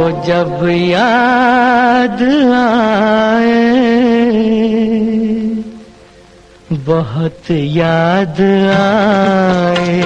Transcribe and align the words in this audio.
वो 0.00 0.10
जब 0.26 0.60
याद 0.72 2.20
आए, 2.56 3.56
बहुत 6.86 7.50
याद 7.50 8.40
आए। 8.76 9.98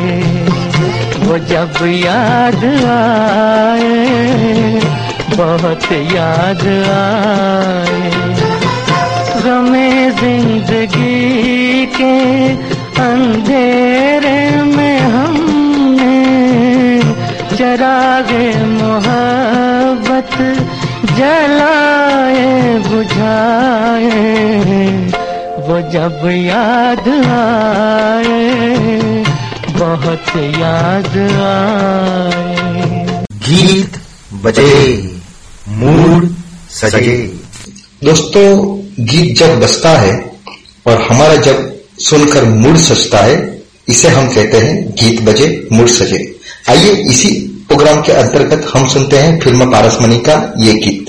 वो 1.27 1.39
जब 1.51 1.79
याद 1.87 2.65
आए, 2.95 3.93
बहुत 5.37 5.87
याद 5.93 6.67
आए। 6.95 8.11
गमे 9.45 10.11
ज़िंदगी 10.21 11.87
के 11.99 12.17
अंधेरे 13.05 14.43
में 14.75 14.99
हमने 15.15 16.19
चरागे 17.57 18.47
मोहब्बत 18.67 19.74
जलाए, 21.17 22.79
बुझाए, 22.79 24.37
वो 25.59 25.91
जब 25.91 26.21
याद 26.47 27.09
आए, 27.09 28.55
बहुत 29.79 30.37
याद 30.37 31.19
आए। 31.41 33.25
गीत 33.33 33.93
बजे, 34.45 35.11
मूड 35.69 36.35
सजे। 36.71 37.41
दोस्तों, 38.05 38.79
गीत 39.01 39.39
जब 39.39 39.61
बजता 39.61 39.91
है 39.91 40.33
और 40.87 41.03
हमारा 41.03 41.37
जब 41.37 41.75
सुनकर 41.99 42.45
मूड 42.45 42.77
सजता 42.77 43.19
है, 43.19 43.63
इसे 43.89 44.09
हम 44.09 44.29
कहते 44.29 44.59
हैं 44.59 44.91
गीत 44.91 45.23
बजे, 45.23 45.69
मूड 45.73 45.87
सजे। 45.87 46.37
आइए 46.69 46.91
इसी 46.91 47.51
प्रोग्राम 47.75 48.03
के 48.03 48.13
अंतर्गत 48.13 48.73
हम 48.77 48.89
सुनते 48.89 49.17
हैं 49.17 49.41
फ़िल्म 49.41 49.73
पारसमणि 49.73 50.19
का 50.19 50.53
ये 50.59 50.73
गीत। 50.73 51.05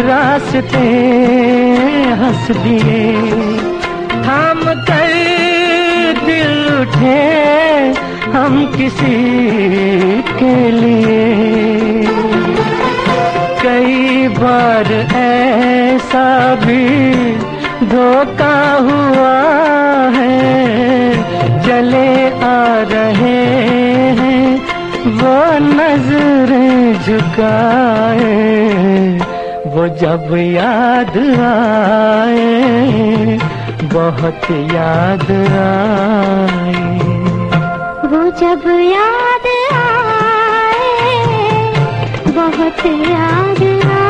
रास्ते 0.00 0.78
हंस 2.20 2.56
दिए। 2.56 3.55
उठे 6.76 7.20
हम 8.30 8.54
किसी 8.76 9.18
के 10.38 10.56
लिए। 10.70 11.24
कई 13.62 14.28
बार 14.38 14.92
ऐसा 15.16 16.28
भी 16.64 16.84
धोखा 17.86 18.58
हुआ 18.88 19.36
है। 20.16 20.36
चले 21.66 22.10
आ 22.42 22.60
रहे 22.92 23.40
हैं 24.20 24.44
वो 25.18 25.36
नज़रें 25.66 26.94
झुकाए, 27.02 28.36
वो 29.66 29.88
जब 30.02 30.34
याद 30.36 31.14
आए। 31.46 32.44
बहुत 33.92 34.50
याद 34.72 35.30
आए। 35.60 36.84
वो 38.10 38.22
जब 38.40 38.66
याद 38.82 39.46
आए 39.74 41.14
बहुत 42.30 42.84
याद 42.86 43.62
आए। 43.86 44.05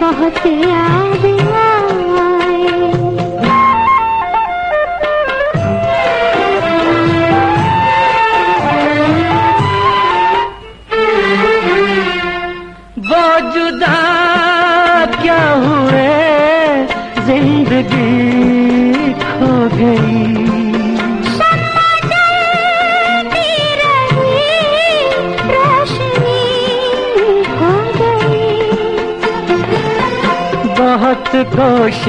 बहुत 0.00 0.46
याद 0.46 0.97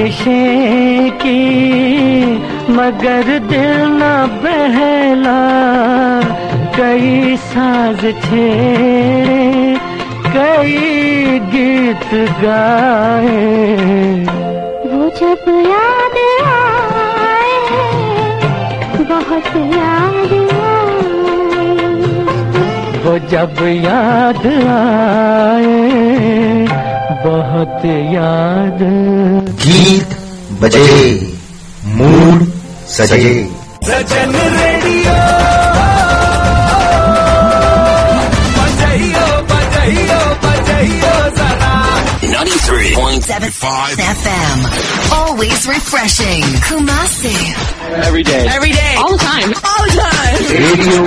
कोशिशें 0.00 1.10
की 1.20 1.40
मगर 2.72 3.26
दिल 3.48 3.80
न 3.92 4.04
बहला। 4.42 5.40
कई 6.76 7.36
साज 7.36 8.00
छेड़े 8.22 9.44
कई 10.36 11.38
गीत 11.52 12.08
गाए। 12.40 13.44
वो 14.86 15.02
जब 15.20 15.44
याद 15.68 16.16
आए 16.48 17.58
बहुत 19.10 19.52
याद 19.76 20.32
आए। 20.70 21.76
वो 23.04 23.18
जब 23.28 23.62
याद 23.84 24.46
आए 24.78 25.78
बहुत 27.24 27.84
याद 28.14 28.82
गीत 29.59 30.15
बजे 30.61 30.87
मूड 31.97 32.45
सजे 32.95 33.33
सजन 33.87 34.31
रेडियो 34.35 35.15
बजाइयो 38.57 39.25
बजाइयो 39.51 40.19
बजाइयो 40.45 41.13
जरा 41.39 41.73
93.75 42.35 43.99
FM. 44.21 44.63
Always 45.17 45.67
refreshing. 45.73 46.43
Kumasi. 46.69 47.35
Every 48.07 48.23
day. 48.23 48.47
Every 48.55 48.71
day. 48.71 48.93
All 49.03 49.11
the 49.11 49.23
time. 49.25 49.53
All 49.71 49.85
the 49.85 49.97
time. 49.99 50.41
Radio 50.55 51.03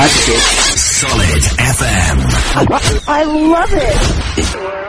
Hatke 0.00 0.38
Solid 0.98 1.44
FM. 1.66 2.18
I 3.18 3.22
love 3.24 3.74
it. 3.88 4.81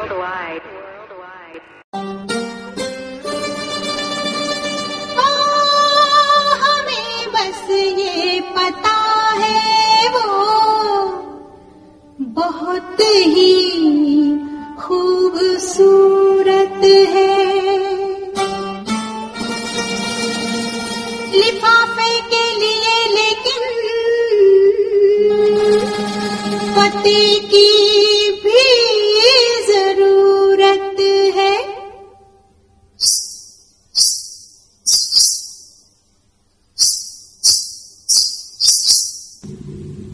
की 27.07 28.31
भी 28.31 28.63
ज़रूरत 29.67 30.97
है। 31.37 31.55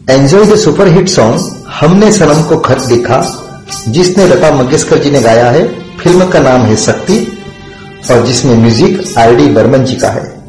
एंजॉय 0.09 0.45
द 0.45 0.55
सुपरहिट 0.55 1.09
सॉन्ग 1.09 1.65
हमने 1.67 2.11
सनम 2.11 2.43
को 2.43 2.57
खत 2.57 2.87
लिखा, 2.89 3.47
जिसने 3.87 4.27
लता 4.27 4.51
मंगेशकर 4.51 4.97
जी 4.97 5.11
ने 5.11 5.21
गाया 5.21 5.51
है, 5.51 5.81
फ़िल्म 5.97 6.29
का 6.29 6.39
नाम 6.39 6.61
है 6.61 6.75
शक्ति, 6.75 7.37
और 8.11 8.25
जिसमें 8.25 8.55
म्यूज़िक 8.55 9.17
आर 9.17 9.35
डी 9.35 9.47
बर्मन 9.47 9.85
जी 9.85 9.95
का 9.95 10.09
है। 10.09 10.40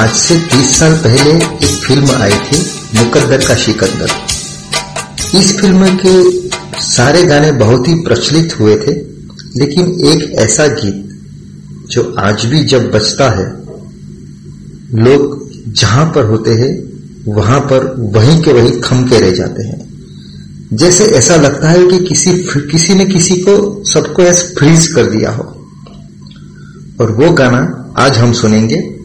आज 0.00 0.10
से 0.10 0.34
30 0.40 0.78
साल 0.78 0.92
पहले 0.94 1.30
एक 1.44 1.84
फ़िल्म 1.86 2.10
आई 2.10 2.32
थी, 2.32 2.58
मुकद्दर 2.98 3.44
का 3.48 3.54
सिकंदर 3.54 4.08
इस 5.38 5.58
फ़िल्म 5.60 5.98
के 6.06 6.48
सारे 6.80 7.22
गाने 7.22 7.52
बहुत 7.52 7.88
ही 7.88 7.94
प्रचलित 7.94 8.60
हुए 8.60 8.76
थे, 8.76 8.92
लेकिन 9.56 9.84
एक 9.84 10.30
ऐसा 10.30 10.66
गीत 10.66 11.20
जो 11.90 12.14
आज 12.18 12.44
भी 12.44 12.64
जब 12.64 12.90
बजता 12.90 13.30
है, 13.30 13.46
लोग 15.04 15.50
जहाँ 15.72 16.06
पर 16.06 16.24
होते 16.24 16.50
हैं, 16.50 16.92
वहाँ 17.34 17.60
पर 17.60 17.94
वहीं 17.98 18.42
के 18.42 18.52
वहीं 18.52 18.80
खम 18.80 19.04
के 19.04 19.18
रह 19.18 19.30
जाते 19.30 19.62
हैं। 19.62 19.88
जैसे 20.72 21.04
ऐसा 21.04 21.36
लगता 21.36 21.70
है 21.70 21.86
कि 21.86 22.04
किसी 22.04 22.30
किसी 22.70 22.94
ने 22.94 23.04
किसी 23.04 23.36
को 23.36 23.84
सबको 23.84 24.22
ऐसा 24.22 24.54
फ्रीज 24.58 24.86
कर 24.86 25.04
दिया 25.04 25.30
हो। 25.30 25.68
और 27.00 27.10
वो 27.12 27.32
गाना 27.32 27.94
आज 27.96 28.18
हम 28.18 28.32
सुनेंगे। 28.32 28.99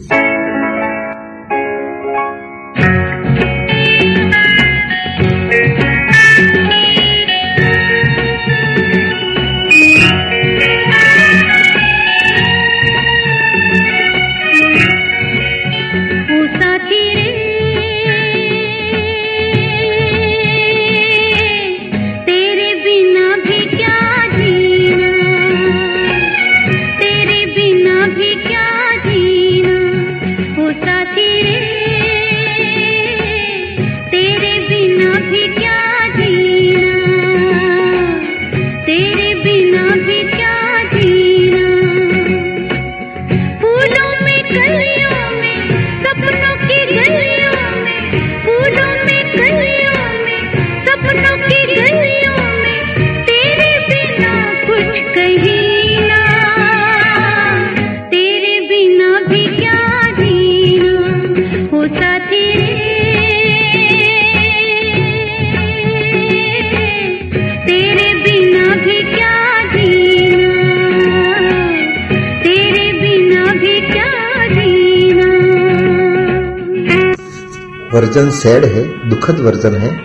वर्जन 78.06 78.30
सैड 78.30 78.64
है, 78.64 79.08
दुखद 79.08 79.40
वर्जन 79.40 79.74
है। 79.74 80.00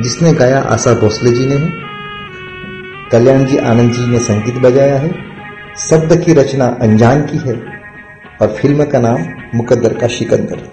जिसने 0.00 0.32
गाया 0.32 0.60
आशा 0.60 0.94
भोसले 0.94 1.30
जी 1.30 1.46
ने 1.46 1.54
है। 1.54 1.72
कल्याण 3.12 3.44
जी 3.44 3.56
आनंद 3.56 3.92
जी 3.92 4.06
ने 4.06 4.18
संगीत 4.18 4.54
बजाया 4.54 4.98
है। 4.98 5.14
शब्द 5.78 6.24
की 6.24 6.32
रचना 6.32 6.78
अनजान 6.82 7.22
की 7.22 7.38
है। 7.38 7.62
और 8.42 8.48
फ़िल्म 8.48 8.84
का 8.84 8.98
नाम 8.98 9.18
मुकद्दर 9.54 9.94
का 9.94 10.06
सिकंदर 10.06 10.71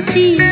होती 0.00 0.49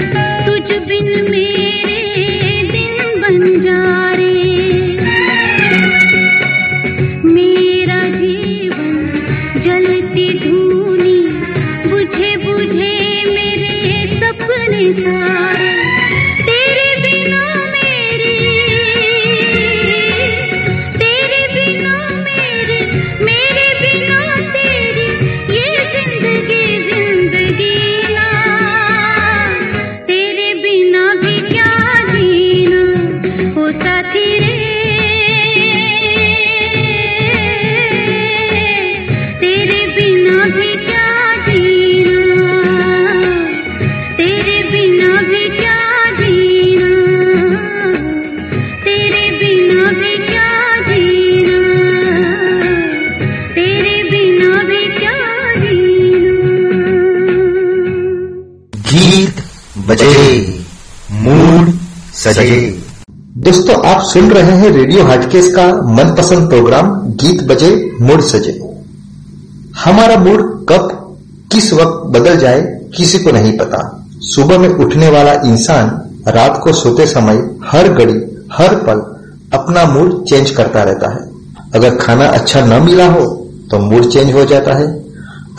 आप 63.88 64.00
सुन 64.02 64.30
रहे 64.30 64.52
हैं 64.52 64.70
रेडियो 64.70 65.04
हटकेस 65.04 65.46
का 65.54 65.64
मनपसंद 65.88 66.48
प्रोग्राम, 66.48 66.88
गीत 67.12 67.42
बजे, 67.42 67.68
मूड 68.00 68.20
सजे। 68.20 68.52
हमारा 69.84 70.16
मूड 70.16 70.42
कब, 70.68 70.88
किस 71.52 71.72
वक्त 71.72 72.02
बदल 72.08 72.36
जाए, 72.36 72.60
किसी 72.96 73.18
को 73.18 73.30
नहीं 73.30 73.56
पता। 73.58 73.78
सुबह 74.24 74.58
में 74.58 74.68
उठने 74.68 75.08
वाला 75.08 75.32
इंसान 75.46 75.88
रात 76.28 76.60
को 76.64 76.72
सोते 76.72 77.06
समय 77.06 77.42
हर 77.64 77.88
घड़ी, 77.88 78.18
हर 78.52 78.74
पल 78.78 79.00
अपना 79.52 79.84
मूड 79.84 80.24
चेंज 80.24 80.50
करता 80.50 80.82
रहता 80.82 81.10
है। 81.10 81.24
अगर 81.74 81.96
खाना 81.96 82.26
अच्छा 82.28 82.64
न 82.66 82.82
मिला 82.82 83.06
हो 83.06 83.24
तो 83.70 83.78
मूड 83.80 84.10
चेंज 84.10 84.34
हो 84.34 84.44
जाता 84.44 84.74
है। 84.74 84.86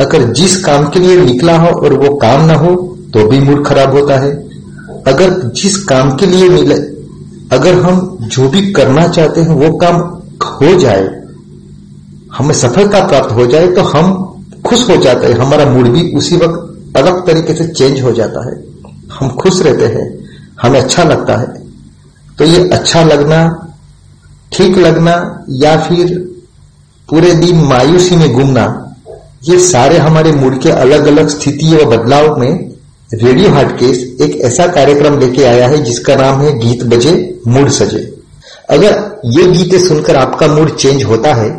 अगर 0.02 0.32
जिस 0.34 0.64
काम 0.66 0.88
के 0.90 1.00
लिए 1.00 1.18
निकला 1.18 1.58
हो 1.58 1.70
और 1.70 1.94
वो 1.96 2.16
काम 2.18 2.46
ना 2.46 2.54
हो 2.56 2.76
तो 3.14 3.28
भी 3.28 3.40
मूड 3.40 3.66
खराब 3.66 3.94
होता 3.94 4.20
है। 4.20 4.32
अगर 5.08 5.30
जिस 5.56 5.84
काम 5.86 6.16
के 6.16 6.26
लिए 6.26 6.48
अगर 7.52 7.74
हम 7.74 8.18
जो 8.24 8.48
भी 8.50 8.72
करना 8.72 9.08
चाहते 9.08 9.42
हैं, 9.42 9.50
वो 9.50 9.78
काम 9.78 9.96
हो 10.42 10.74
जाए, 10.76 11.08
हमें 12.38 12.54
सफलता 12.54 13.06
प्राप्त 13.08 13.32
हो 13.32 13.46
जाए 13.48 13.68
तो 13.68 13.82
हम 13.82 14.26
खुश 14.66 14.90
हो 14.90 14.96
जाते 14.98 15.28
हैं। 15.28 15.36
हमारा 15.36 15.66
मूड 15.66 15.88
भी 15.88 16.12
उसी 16.18 16.36
वक्त 16.36 16.98
अलग 16.98 17.26
तरीके 17.28 17.54
से 17.54 17.68
चेंज 17.68 18.02
हो 18.02 18.12
जाता 18.12 18.46
है। 18.50 18.56
हम 19.20 19.30
खुश 19.30 19.62
रहते 19.62 19.86
हैं, 19.86 20.08
हमें 20.62 20.80
अच्छा 20.82 21.04
लगता 21.04 21.38
है। 21.38 21.48
तो 22.38 22.46
ये 22.46 22.68
अच्छा 22.70 23.04
लगना, 23.04 23.72
ठीक 24.52 24.78
लगना, 24.78 25.46
या 25.50 25.78
फिर 25.78 26.18
पूरे 27.10 27.34
दिन 27.34 27.64
मायूसी 27.64 28.16
में 28.16 28.32
घूमना, 28.34 28.96
ये 29.44 29.60
सारे 29.60 29.98
हमारे 29.98 30.32
मूड 30.32 30.62
के 30.62 30.70
अलग 30.70 31.08
अलग 31.08 31.28
स्थिति 31.28 31.76
व 31.76 31.86
बदलाव 31.86 32.40
में 32.40 32.70
रेडियो 33.14 33.50
हाटकेस 33.50 33.98
एक 34.22 34.36
ऐसा 34.42 34.68
कार्यक्रम 34.68 35.20
लेके 35.20 35.44
आया 35.44 35.68
है, 35.68 35.84
जिसका 35.84 36.16
नाम 36.16 36.42
है 36.42 36.58
गीत 36.60 36.84
बजे। 36.84 37.29
मूड 37.48 37.70
सजे। 37.72 38.02
अगर 38.70 39.22
ये 39.28 39.46
गीतें 39.48 39.80
सुनकर 39.80 40.16
आपका 40.16 40.48
मूड 40.48 40.76
चेंज 40.76 41.04
होता 41.04 41.34
है 41.34 41.50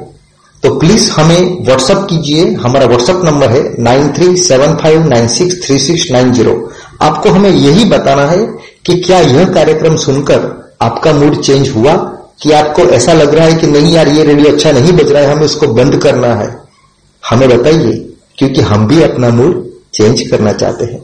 तो 0.63 0.75
प्लीज़ 0.75 1.11
हमें 1.11 1.65
व्हाट्सअप 1.67 2.07
कीजिए। 2.11 2.45
हमारा 2.55 2.87
व्हाट्सअप 2.87 3.25
नंबर 3.25 3.51
है 3.51 3.63
nine 3.79 4.09
three 4.13 4.37
seven 4.37 4.75
five 4.77 5.07
nine 5.09 5.29
six 5.29 5.65
three 5.65 5.79
six 5.79 6.11
nine 6.11 6.33
zero. 6.33 6.55
आपको 7.03 7.31
हमें 7.31 7.51
यही 7.51 7.85
बताना 7.85 8.27
है 8.27 8.39
कि 8.87 9.01
क्या 9.01 9.21
यह 9.21 9.53
कार्यक्रम 9.53 9.97
सुनकर 9.97 10.49
आपका 10.83 11.13
मूड 11.13 11.41
चेंज 11.43 11.69
हुआ? 11.69 11.95
कि 12.43 12.53
आपको 12.53 12.83
ऐसा 12.91 13.13
लग 13.13 13.35
रहा 13.35 13.47
है 13.47 13.55
कि 13.55 13.67
नहीं 13.67 13.93
यार, 13.95 14.09
ये 14.09 14.25
रेडियो 14.25 14.53
अच्छा 14.53 14.73
नहीं 14.73 14.93
बज 14.93 15.11
रहा 15.13 15.23
है, 15.23 15.33
हमें 15.33 15.45
उसको 15.45 15.67
बंद 15.69 15.97
करना 15.97 16.35
है? 16.35 16.49
हमें 17.23 17.49
बताइए, 17.49 17.93
क्योंकि 18.39 18.61
हम 18.61 18.87
भी 18.87 19.03
अपना 19.03 19.29
मूड 19.31 19.65
चेंज 19.95 20.21
करना 20.29 20.53
चाहते 20.53 20.85
हैं। 20.85 21.03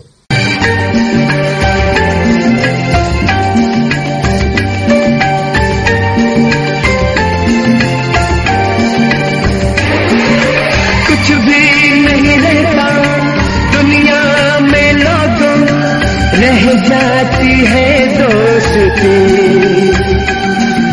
जाती 16.89 17.55
है 17.71 17.89
दोस्ती 18.17 19.17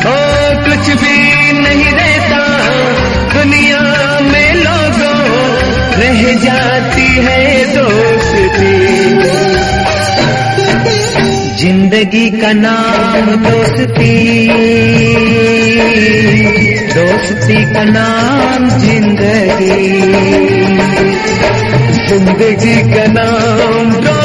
ओ, 0.05 0.15
कुछ 0.65 0.85
भी 1.01 1.17
नहीं 1.59 1.91
रहता, 1.97 2.41
दुनिया 3.33 3.83
में 4.31 4.53
लोगों 4.55 5.19
रह 6.01 6.21
जाती 6.45 7.07
है 7.27 7.41
दोस्ती 7.75 8.71
ज़िंदगी 11.63 12.29
का 12.31 12.51
नाम 12.53 13.25
दोस्ती। 13.43 14.15
दोस्ती 16.95 17.59
का 17.73 17.83
नाम 17.91 18.67
ज़िंदगी। 18.79 19.77
ज़िंदगी 22.07 22.75
का 22.93 23.05
नाम 23.13 23.93
दोस्ती 23.93 24.22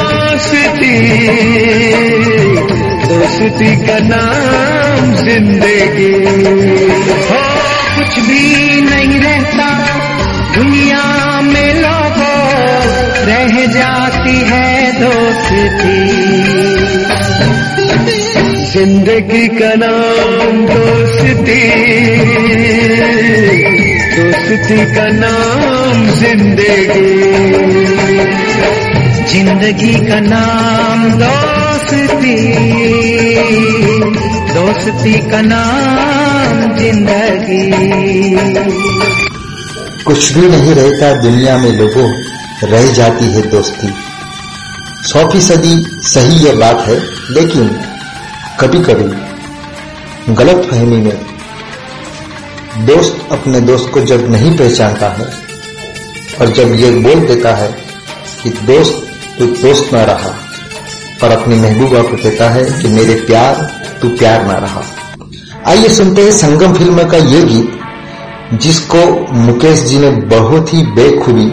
दोस्ती 3.38 3.74
का 3.86 3.98
नाम 4.02 5.14
ज़िंदगी। 5.16 6.12
हो, 7.26 7.42
कुछ 7.96 8.18
भी 8.26 8.80
नहीं 8.80 9.18
रहता, 9.20 9.68
दुनिया 10.54 11.02
में 11.42 11.74
लोगों, 11.74 12.40
रह 13.28 13.54
जाती 13.74 14.34
है 14.48 14.70
दोस्ती 15.00 15.94
ज़िंदगी 18.72 19.46
का 19.58 19.72
नाम 19.84 20.66
दोस्ती 20.66 21.60
दोस्ती 24.16 24.80
का 24.94 25.06
नाम 25.14 26.06
ज़िंदगी। 26.18 27.08
ज़िंदगी 29.32 29.94
का 30.08 30.20
नाम 30.28 31.08
दोस्ती 31.18 31.67
दोस्ती 31.88 32.34
दोस्ती 34.54 35.12
का 35.30 35.40
नाम 35.42 36.76
ज़िंदगी। 36.76 37.60
कुछ 40.04 40.32
भी 40.32 40.48
नहीं 40.48 40.74
रहता 40.74 41.12
दुनिया 41.22 41.56
में 41.58 41.70
लोगों, 41.72 42.08
रह 42.64 42.92
जाती 42.92 43.26
है 43.26 43.42
दोस्ती। 43.50 43.88
सौ 45.08 45.24
फ़ीसदी 45.30 45.74
सही 46.06 46.44
यह 46.44 46.58
बात 46.60 46.80
है, 46.80 46.96
लेकिन 47.30 47.70
कभी 48.60 48.80
कभी 48.82 50.34
गलत 50.34 50.66
फहमी 50.70 50.96
में 50.96 51.16
दोस्त 52.86 53.32
अपने 53.32 53.60
दोस्त 53.60 53.90
को 53.94 54.00
जब 54.02 54.30
नहीं 54.30 54.56
पहचानता 54.58 55.08
है, 55.10 55.28
और 56.40 56.52
जब 56.52 56.74
ये 56.80 56.90
बोल 57.00 57.26
देता 57.28 57.54
है 57.56 57.70
कि 58.42 58.50
दोस्त, 58.66 59.06
तू 59.38 59.46
दोस्त 59.62 59.92
ना 59.92 60.04
रहा। 60.04 60.34
और 61.22 61.30
अपनी 61.30 61.56
महबूबा 61.56 62.02
को 62.02 62.16
कहता 62.16 62.50
है 62.50 62.82
कि 62.82 62.88
मेरे 62.88 63.14
प्यार, 63.14 63.54
तू 64.02 64.08
प्यार 64.08 64.46
ना 64.46 64.52
रहा। 64.52 64.82
आइए 65.66 65.88
सुनते 65.88 66.22
हैं 66.22 66.30
संगम 66.30 66.74
फ़िल्म 66.74 67.04
का 67.04 67.16
ये 67.16 67.42
गीत, 67.42 67.78
जिसको 68.54 69.32
मुकेश 69.32 69.80
जी 69.80 69.98
ने 69.98 70.10
बहुत 70.10 70.74
ही 70.74 70.82
बेखूबी 70.82 71.50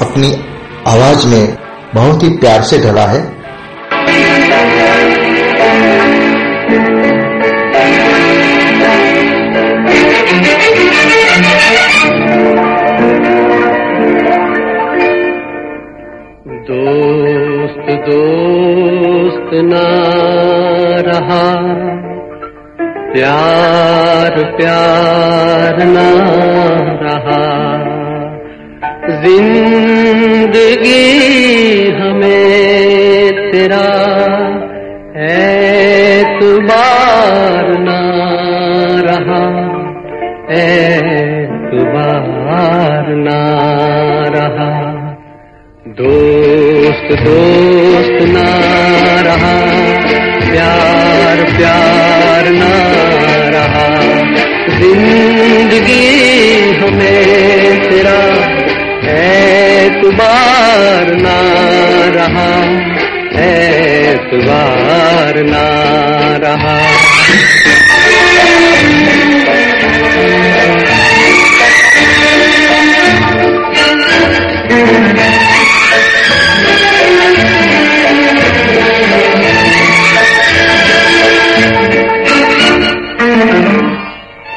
अपनी 0.00 0.32
आवाज़ 0.86 1.26
में 1.26 1.56
बहुत 1.94 2.22
ही 2.22 2.28
प्यार 2.28 2.62
से 2.62 2.78
ढला 2.78 3.06
है। 3.06 3.39
प्यार 24.56 25.76
ना 25.86 26.08
रहा। 27.02 27.42
ज़िंदगी 29.22 31.06
हमें 31.90 33.50
तेरा 33.52 33.86
एतबार 35.26 37.66
ना 37.78 38.00
रहा। 39.06 39.44
एतबार 40.58 43.06
ना 43.08 43.40
रहा। 44.34 44.70
दोस्त 45.88 46.80
दोस्त 46.90 47.59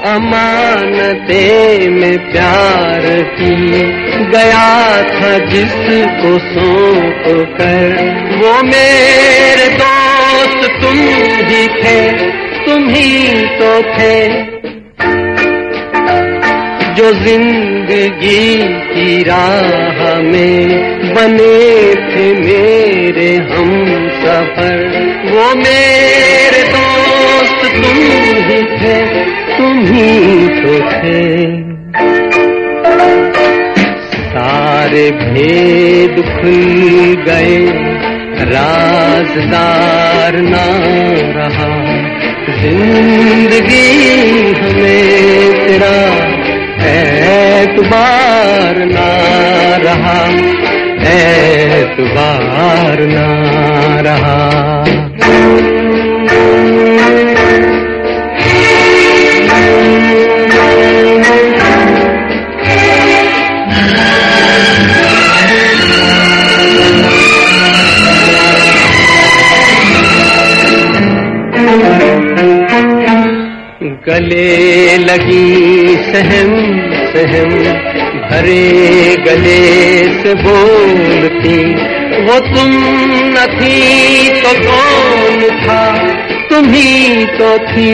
अमानते 0.05 1.89
में 1.89 2.31
प्यार 2.31 3.01
की 3.37 3.55
गया 4.31 4.67
था 5.03 5.37
जिसको 5.45 6.31
सौंप 6.39 7.23
कर, 7.57 7.95
वो 8.37 8.53
मेरे 8.63 9.67
दोस्त 9.77 10.69
तुम 10.81 10.97
ही 11.47 11.67
थे। 11.67 12.42
तुम 12.65 12.87
ही 12.89 13.09
तो 13.59 13.71
थे 13.93 14.17
जो 16.95 17.11
ज़िंदगी 17.13 18.57
की 18.89 19.23
राह 19.23 20.01
में 20.21 21.13
बने 21.13 21.69
थे 22.09 22.25
मेरे 22.39 23.31
हम 23.49 23.71
सफ़र। 24.19 24.77
वो 25.31 25.47
मेरे 25.55 26.61
दोस्त 26.69 27.65
तुम 27.75 27.97
ही 28.03 28.61
थे, 28.73 28.97
तुम 29.57 29.79
ही 29.87 30.47
तो 30.59 30.79
थे। 30.91 31.23
सारे 34.27 35.09
भेद 35.13 36.21
खुल 36.29 36.63
गए, 37.25 37.57
राजदार 38.53 40.39
ना 40.43 40.65
रहा। 41.35 41.92
ज़िंदगी 42.61 43.87
हमें 44.59 45.53
तेरा 45.59 45.95
एतबार 47.63 48.79
ना 48.85 49.09
रहा 49.85 50.19
एतबार 51.13 53.05
ना 53.15 53.52
सहम 76.05 76.51
सहम, 77.13 77.51
भरे 78.23 79.15
गले 79.25 79.63
से 80.21 80.33
बोलती। 80.35 81.57
वो 82.25 82.39
तुम 82.39 82.71
न 83.27 83.45
थी 83.53 84.29
तो 84.41 84.53
कौन 84.61 85.49
था, 85.59 85.83
तुम 86.49 86.69
ही 86.73 87.25
तो 87.37 87.57
थी। 87.67 87.91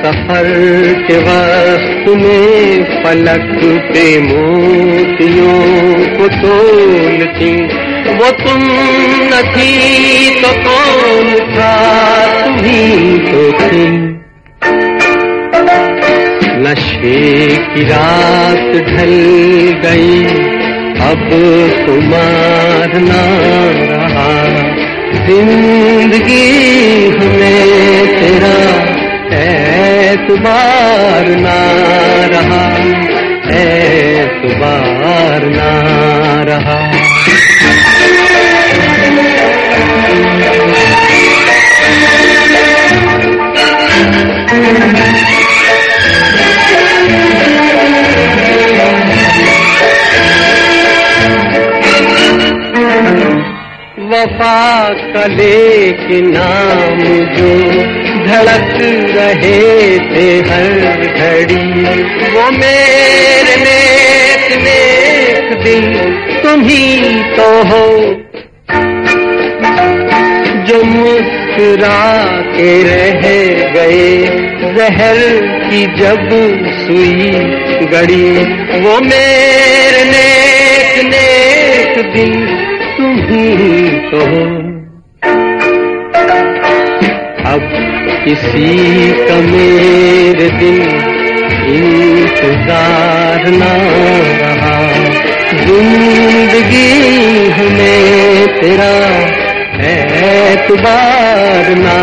सफ़र 0.00 0.46
के 1.06 1.16
वक्त 1.18 2.06
में 2.18 3.02
पलक 3.02 3.48
पे 3.88 4.04
मोतियों 4.20 5.58
को 6.16 6.28
तोलती। 6.36 7.52
वो 8.14 8.30
तुम 8.38 8.62
न 9.24 9.42
थी 9.50 10.40
तो 10.40 10.52
कौन 10.62 11.34
था, 11.50 11.74
तुम 12.36 12.64
ही 12.64 13.18
तो 13.26 13.50
थी। 13.58 14.09
नशे 16.70 17.46
की 17.56 17.82
रात 17.84 18.74
ढल 18.88 19.12
गई। 19.84 20.24
अब 21.00 21.30
तुम्हार 21.86 22.94
ना 22.94 23.22
रहा। 23.90 24.34
ज़िंदगी 25.26 26.46
हमें 27.10 28.06
तेरा 28.20 28.54
एतबार 29.40 31.28
ना 31.28 31.60
रहा। 32.26 32.62
एतबार 33.60 35.44
ना 35.46 35.72
रहा। 36.42 36.89
वफा 54.20 54.88
के 54.88 56.20
नाम 56.20 56.98
जो 57.34 57.52
धड़क 58.26 58.78
रहे 59.16 59.98
थे 59.98 60.26
हर 60.48 60.72
घड़ी। 61.06 61.84
वो 62.30 62.50
मेरे 62.50 63.56
नेक 63.56 64.52
नेक 64.64 65.62
दिन 65.64 65.86
तुम 66.42 66.62
ही 66.62 67.22
तो 67.36 67.48
हो। 67.62 67.86
जो 70.64 70.82
मुस्कुरा 70.82 72.24
के 72.56 72.72
रह 72.82 73.28
गए, 73.72 74.26
जहर 74.76 75.16
की 75.64 75.84
जब 75.86 76.28
सुई 76.80 77.30
गड़ी। 77.86 78.30
वो 78.80 79.00
मेरे 79.00 80.04
नेक 80.04 81.04
नेक 81.04 82.04
दिन 82.14 82.69
तुम 83.00 83.20
ही 83.26 83.44
तो 84.08 84.18
हो। 84.30 84.40
अब 87.50 87.62
किसी 88.24 88.72
का 89.20 89.36
मेरे 89.44 90.48
दिन 90.58 90.80
इंतज़ार 91.76 93.48
ना 93.54 93.72
रहा। 94.42 94.74
ज़िंदगी 95.62 96.92
हमें 97.52 98.60
तेरा 98.60 98.92
एतबार 99.92 101.74
ना 101.78 101.98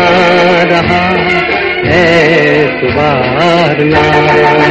रहा। 0.72 1.02
एतबार 2.00 3.84
ना 3.86 4.06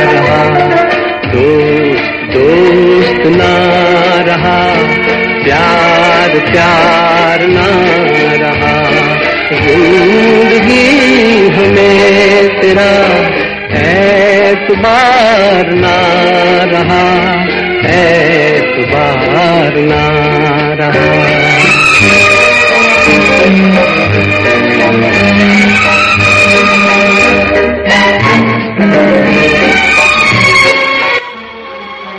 रहा। 0.03 1.06
दोस्त 1.27 2.13
दोस्त 2.33 3.23
ना 3.31 3.53
रहा, 4.27 4.59
प्यार 5.43 6.31
प्यार 6.51 7.45
ना 7.47 7.67
रहा। 8.41 8.75
ज़िंदगी 9.61 10.85
हमें 11.55 12.47
तेरा 12.59 12.91
एतबार 13.79 15.71
ना 15.75 15.97
रहा 16.73 17.05
एतबार 17.93 19.79
ना 19.83 20.03
रहा। 20.79 21.07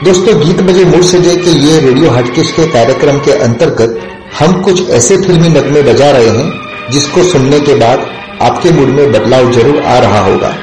दोस्तों, 0.04 0.38
गीत 0.40 0.60
बजे 0.62 0.84
मूड 0.84 1.02
सजे 1.02 1.36
के 1.36 1.50
ये 1.60 1.78
रेडियो 1.80 2.10
हटकेश 2.10 2.50
के 2.52 2.66
कार्यक्रम 2.72 3.18
के 3.20 3.32
अंतर्गत 3.44 3.98
हम 4.40 4.62
कुछ 4.62 4.90
ऐसे 4.90 5.16
फिल्मी 5.16 5.48
नगमे 5.48 5.82
बजा 5.82 6.10
रहे 6.10 6.28
हैं, 6.28 6.52
जिसको 6.90 7.22
सुनने 7.22 7.60
के 7.60 7.74
बाद 7.74 8.06
आपके 8.42 8.70
मूड 8.70 8.88
में 8.88 9.12
बदलाव 9.12 9.52
ज़रूर 9.52 9.82
आ 9.84 9.98
रहा 9.98 10.20
होगा। 10.24 10.54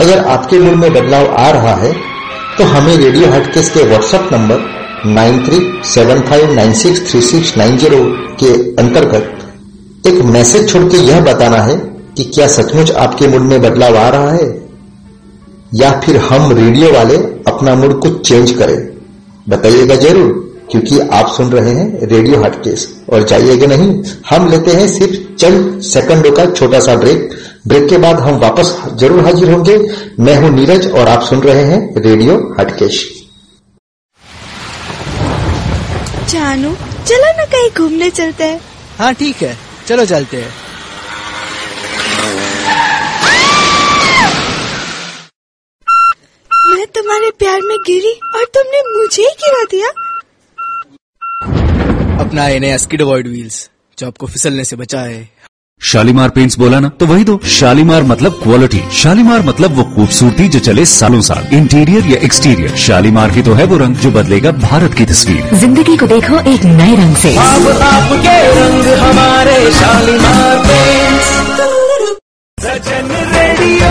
अगर 0.00 0.18
आपके 0.26 0.58
मूड 0.58 0.74
में 0.74 0.92
बदलाव 0.92 1.34
आ 1.38 1.50
रहा 1.50 1.74
है 1.76 1.92
तो 2.58 2.64
हमें 2.66 2.96
रेडियो 2.96 3.30
हटकेश 3.32 3.70
के 3.70 3.82
व्हाट्सएप 3.82 4.28
नंबर 4.32 4.58
9375963690 5.08 8.00
के 8.40 8.52
अंतर्गत 8.82 10.06
एक 10.06 10.14
मैसेज 10.28 10.72
छोड़ 10.72 10.84
के 10.84 10.96
यह 11.00 11.20
बताना 11.24 11.62
है 11.62 11.76
कि 12.16 12.24
क्या 12.34 12.46
सचमुच 12.56 12.90
आपके 13.04 13.26
मूड 13.26 13.42
में 13.42 13.62
बदलाव 13.62 13.96
आ 13.96 14.08
रहा 14.08 14.30
है, 14.30 14.62
या 15.74 16.00
फिर 16.00 16.16
हम 16.22 16.52
रेडियो 16.54 16.92
वाले 16.92 17.31
अपना 17.48 17.74
मूड 17.74 18.00
कुछ 18.00 18.26
चेंज 18.28 18.50
करें। 18.58 18.78
बताइएगा 19.46 19.94
ज़रूर 19.98 20.40
क्योंकि 20.70 20.98
आप 21.12 21.32
सुन 21.36 21.50
रहे 21.50 21.72
हैं 21.74 22.06
रेडियो 22.06 22.42
हटकेस 22.42 22.86
और 23.12 23.22
जाइएगा 23.28 23.66
नहीं 23.66 23.88
हम 24.30 24.48
लेते 24.50 24.70
हैं 24.72 24.86
सिर्फ़ 24.88 25.16
चंद 25.36 25.80
सेकंडों 25.84 26.30
का 26.32 26.46
छोटा 26.52 26.80
सा 26.80 26.94
ब्रेक 26.96 27.34
ब्रेक 27.68 27.88
के 27.88 27.98
बाद 27.98 28.20
हम 28.20 28.38
वापस 28.40 28.76
ज़रूर 29.00 29.24
हाजिर 29.24 29.50
होंगे। 29.50 29.76
मैं 30.20 30.36
हूँ 30.36 30.50
नीरज 30.50 30.90
और 30.90 31.08
आप 31.08 31.22
सुन 31.22 31.40
रहे 31.40 31.64
हैं 31.64 31.80
रेडियो 31.98 32.36
हटकेश 32.60 33.04
जानू 36.30 36.74
चलो 37.06 37.36
ना 37.36 37.44
कहीं 37.52 37.70
घूमने 37.76 38.10
चलते 38.10 38.44
हैं। 38.44 38.60
हाँ 38.98 39.12
ठीक 39.14 39.42
है। 39.42 39.56
चलो 39.86 40.04
चलते 40.06 40.36
हैं। 40.36 40.50
तुम्हारे 46.94 47.30
प्यार 47.38 47.60
में 47.62 47.76
गिरी 47.86 48.12
और 48.36 48.44
तुमने 48.54 48.80
मुझे 48.88 49.22
ही 49.22 49.34
गिरा 49.42 49.62
दिया। 49.70 49.88
अपना 52.20 52.48
ये 52.48 52.58
नया 52.60 52.76
स्किड 52.78 53.02
अवॉइड 53.02 53.28
व्हील्स 53.28 53.68
जो 53.98 54.06
आपको 54.06 54.26
फिसलने 54.26 54.64
से 54.64 54.76
बचाए 54.76 55.26
शालीमार 55.82 56.30
पेंट्स 56.30 56.58
बोला 56.58 56.78
ना 56.80 56.88
तो 57.00 57.06
वही 57.06 57.24
दो। 57.24 57.38
शालीमार 57.50 58.02
मतलब 58.04 58.32
क्वालिटी 58.42 58.80
शालीमार 58.94 59.42
मतलब 59.46 59.76
वो 59.76 59.84
खूबसूरती 59.94 60.48
जो 60.48 60.58
चले 60.60 60.84
सालों 60.86 61.20
साल। 61.28 61.48
इंटीरियर 61.56 62.06
या 62.06 62.18
एक्सटीरियर 62.24 62.76
शालीमार 62.84 63.30
ही 63.30 63.42
तो 63.42 63.54
है 63.54 63.64
वो 63.64 63.76
रंग 63.78 63.96
जो 64.04 64.10
बदलेगा 64.12 64.50
भारत 64.60 64.94
की 64.98 65.04
तस्वीर। 65.06 65.54
ज़िंदगी 65.60 65.96
को 65.96 66.06
देखो 66.06 66.40
एक 66.52 66.64
नए 66.76 66.94
रंग 66.96 67.16
से। 67.24 67.34
अब 67.38 67.68
आपके 67.88 68.36
रंग 68.60 68.92
हमारे 69.00 69.58
शालीमार 69.80 70.58
पेंट्स 70.68 71.30
सजन 72.58 73.10
radio 73.34 73.90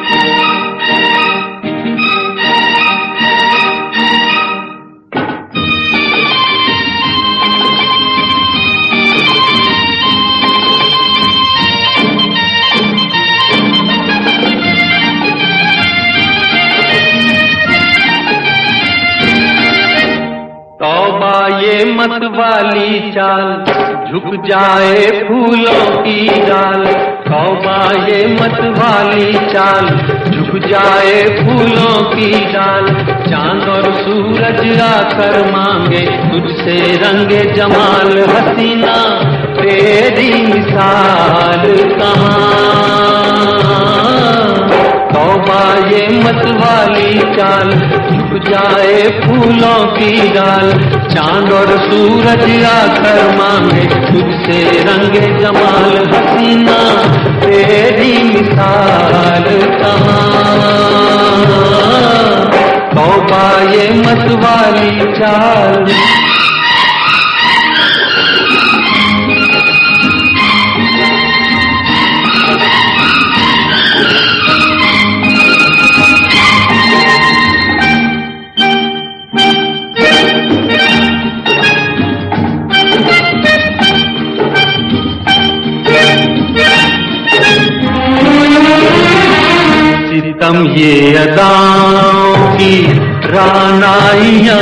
ये 22.01 22.07
मत 22.07 22.23
वाली 22.23 23.11
चाल, 23.11 23.63
झुक 24.11 24.45
जाए 24.45 25.05
फूलों 25.27 26.01
की 26.01 26.27
डाल। 26.27 26.85
तौबा 27.27 28.05
ये 28.07 28.37
मत 28.41 28.77
वाली 28.77 29.33
चाल, 29.33 29.85
झुक 30.31 30.57
जाए 30.65 31.23
फूलों 31.23 32.03
की 32.03 32.31
डाल। 32.53 32.87
चाँद 33.29 33.69
और 33.69 33.93
सूरज 33.93 34.81
आकर 34.81 35.51
मांगे, 35.51 35.99
तुझसे 35.99 36.97
रंगे 36.97 37.43
जमाल 37.53 38.17
हसीना, 38.29 38.97
तेरी 39.61 40.47
मिसाल 40.47 41.75
कहाँ? 41.99 43.90
तौबा 45.13 45.87
ये 45.87 46.07
मत 46.07 46.45
वाली 46.45 47.19
चाल, 47.19 47.71
झुक 48.11 48.49
जाए 48.49 49.03
फूलों 49.03 49.85
की 49.85 50.29
डाल। 50.29 50.71
चाँद 51.13 51.51
और 51.51 51.67
सूरज 51.67 52.65
आकर 52.65 53.35
मांगे 53.37 53.83
तुझसे 53.83 54.83
रंगे 54.83 55.39
जमाल, 55.39 55.97
हसीना, 56.13 56.79
तेरी 57.45 58.23
मिसाल 58.23 59.43
कहाँ? 59.81 60.71
तौबा 62.95 63.61
ये 63.71 63.89
मत 63.93 64.31
वाली 64.31 65.13
चाल। 65.13 65.85
अदाओं 91.31 92.57
की 92.57 92.75
रानाइयाँ 93.25 94.57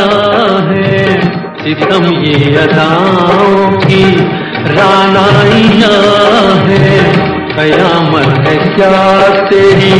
है। 0.67 1.21
सितम 1.59 2.05
ये 2.05 2.55
अदाओं 2.57 3.71
की 3.79 4.03
रानाइयाँ 4.75 5.93
है। 6.65 6.99
कयामत 7.55 8.47
है 8.47 8.55
क्या 8.75 8.93
तेरी 9.47 9.91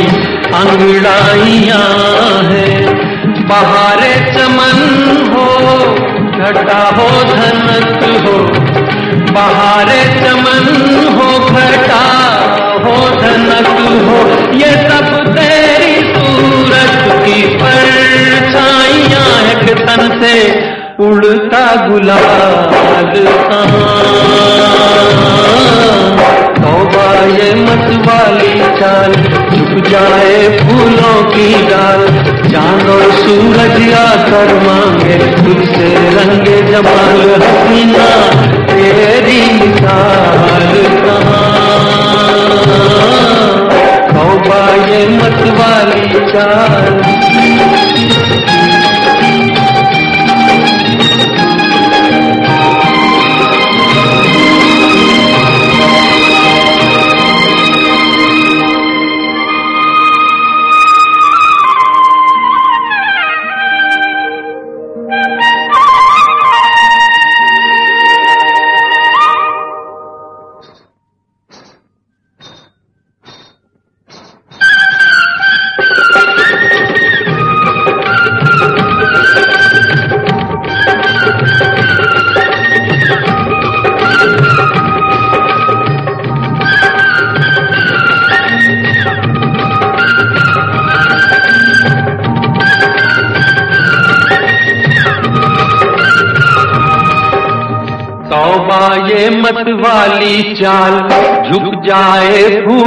अंगड़ाइयाँ 0.54 1.88
से 20.20 20.34
उड़ता 21.04 21.64
गुलाल 21.88 23.16
ये 27.30 27.54
मत 27.54 27.88
वाली 28.06 28.54
चाल, 28.78 29.12
झुक 29.50 29.88
जाए 29.88 30.58
फूलों 30.58 31.22
की 31.24 31.48
डाल। 31.68 32.06
चाँद 32.52 32.88
सूरज 33.14 33.94
आकर 33.94 34.54
मांगे, 34.66 35.18
तुझसे 35.36 35.90
रंगे 36.16 36.58
जमाल 36.62 37.20
हसीना, 37.42 38.08
तेरी 38.66 39.40
मिसाल 39.52 40.72
कहाँ 41.04 41.60
ये 44.90 45.06
मत 45.08 45.42
वाली 45.58 46.06
चाल 46.32 47.19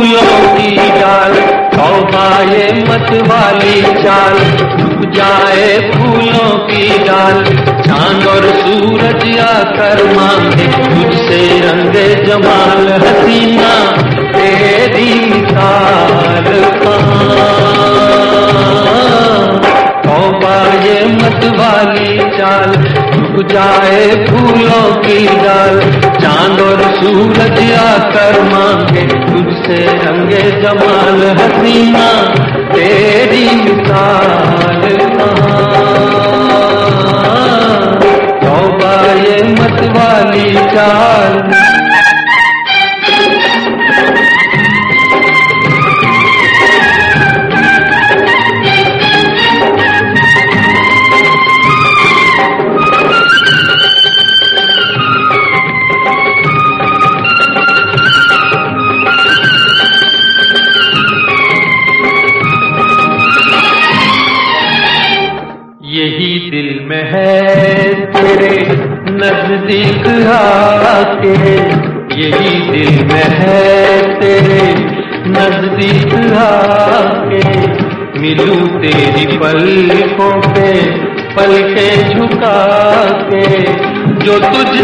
फूलों 0.03 0.55
की 0.55 0.75
डाल 0.75 1.33
ये 2.43 2.71
मत 2.73 3.27
वाली 3.27 3.81
चाल। 3.81 4.39
झुक 4.77 5.11
जाए 5.11 5.91
फूलों 5.91 6.49
की 6.59 6.99
डाल, 6.99 7.43
चाँद 7.87 8.27
और 8.27 8.43
सूरज 8.55 9.39
आकर 9.39 10.03
मांगे 10.17 10.67
तुझसे 10.67 11.59
रंगे 11.59 12.25
जमाल, 12.25 12.87
हसीना, 13.07 13.91
तेरी 14.31 15.41
ताल। 15.41 16.79
कहाँ 16.83 17.82
तौबा 20.23 20.57
ये 20.83 20.99
मत 21.05 21.41
वाली 21.55 22.17
चाल 22.35 22.75
झुक 23.13 23.35
जाए 23.47 24.03
फूलों 24.27 24.85
की 25.01 25.25
डाल। 25.37 25.79
चाँद 26.19 26.61
और 26.61 26.81
सूरज 26.99 27.59
आकर 27.79 28.39
मांगे, 28.43 29.03
तुझसे 29.25 29.79
रंगे 29.97 30.43
जमाल 30.61 31.19
हसीना, 31.39 32.05
तेरी 32.71 33.43
मिसाल 33.55 34.87
कहाँ 35.17 35.61
तौबा 38.43 38.95
ये 39.19 39.37
मत 39.51 39.83
वाली 39.97 40.53
चाल 40.73 41.62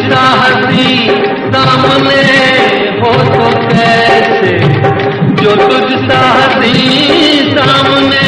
तुझसा 0.09 0.21
हँसी 0.41 0.93
सामने 1.53 2.21
हो 2.99 3.11
तो 3.25 3.49
कैसे? 3.67 4.53
जो 5.41 5.55
तुझ 5.55 5.91
हँसी 6.11 6.73
सामने 7.51 8.23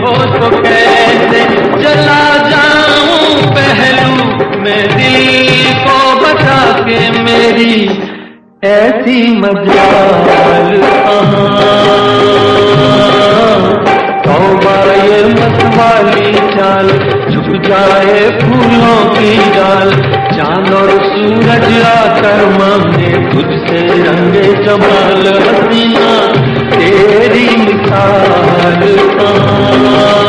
हो 0.00 0.12
तो 0.32 0.50
कैसे? 0.62 1.42
चला 1.82 2.22
जाऊँ 2.48 3.42
पहलू 3.56 4.24
मैं 4.60 4.82
दिल 4.96 5.74
को 5.84 5.98
बता 6.20 6.60
के 6.88 6.98
मेरी 7.22 7.74
ऐसी 8.64 9.20
मजाल 9.38 10.80
तौबा 14.24 14.76
ये 14.94 15.22
मतवाली 15.34 16.32
चाल 16.56 16.88
झुक 17.30 17.62
जाए 17.68 18.20
फूलों 18.40 18.98
की 19.14 19.36
डाल 19.54 19.90
चाँद 20.52 20.72
और 20.74 20.90
सूरज 21.02 21.64
आकर 21.82 22.40
मांगे 22.56 23.12
तुझसे 23.28 23.80
रंगे 24.02 24.42
जमाल 24.64 25.26
हसीना 25.44 26.10
तेरी 26.72 27.46
मिसाल 27.62 28.82
तौबा 29.20 30.21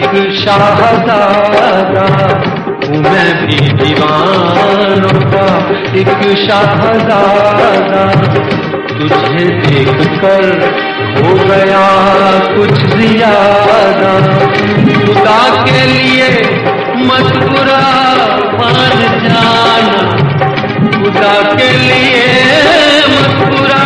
एक 0.00 0.14
शाहजादा, 0.34 1.16
मैं 3.02 3.24
भी 3.40 3.56
दीवानों 3.78 5.18
का 5.32 5.48
एक 6.00 6.22
शाहजादा। 6.38 7.20
तुझे 8.90 9.44
देख 9.60 10.00
कर 10.22 10.46
हो 11.16 11.34
गया 11.44 11.84
कुछ 12.56 12.74
ज़्यादा। 12.94 14.12
खुदा 15.04 15.38
के 15.64 15.86
लिए 15.86 16.28
मत 17.04 17.30
बुरा 17.44 17.84
मान 18.60 18.98
जाना। 19.26 20.02
खुदा 20.96 21.34
के 21.54 21.70
लिए 21.78 22.24
मत 23.12 23.30
बुरा 23.50 23.84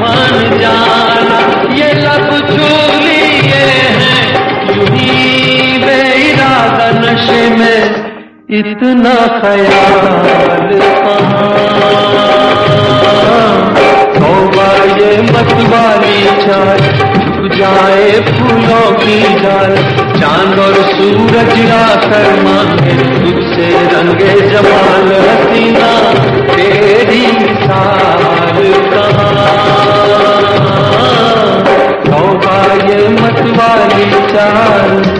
मान 0.00 0.58
जाना। 0.60 1.38
ये 1.76 1.90
चूलिए 2.48 3.24
हैं, 3.46 3.84
यूँ 4.76 4.86
ही 4.88 5.35
नशे 7.06 7.42
में 7.50 7.80
इतना 8.58 9.14
ख्याल 9.40 10.78
कहाँ 14.16 14.86
ये 14.98 15.10
मत 15.22 15.52
वाली 15.72 16.16
चाल 16.42 16.80
झुक 17.18 17.54
जाए 17.54 18.10
फूलों 18.28 18.88
की 18.94 19.18
डाल 19.42 19.76
चाँद 20.20 20.58
और 20.58 20.74
सूरज 20.90 21.54
आकर 21.72 22.28
मांगे, 22.42 22.96
तुझसे 23.20 23.68
रंगे 23.92 24.34
जमाल 24.50 25.12
हसीना, 25.26 25.92
तेरी 26.54 27.22
मिसाल 27.38 28.24
कहाँ 28.92 29.46
ये 32.88 33.08
मत 33.08 33.40
वाली 33.58 34.10
चाल 34.32 35.15